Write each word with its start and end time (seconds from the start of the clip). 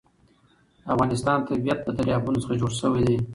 د 0.83 0.83
افغانستان 0.93 1.37
طبیعت 1.49 1.79
له 1.87 1.91
دریابونه 1.99 2.37
څخه 2.43 2.59
جوړ 2.61 2.71
شوی 2.81 3.01
دی. 3.07 3.17